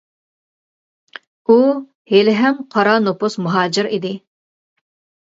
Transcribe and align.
ئۇ 1.47 1.57
ھېلىھەم 2.11 2.63
«قارا 2.77 2.95
نوپۇس 3.09 3.37
مۇھاجىر» 3.47 3.91
ئىدى. 3.91 4.15